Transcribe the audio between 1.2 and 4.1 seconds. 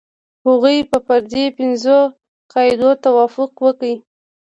دې پنځو قاعدو توافق وکړي.